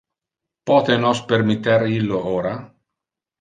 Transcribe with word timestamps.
Pote 0.71 0.95
nos 1.03 1.21
permitter 1.33 1.79
illo 1.99 2.19
ora? 2.33 2.55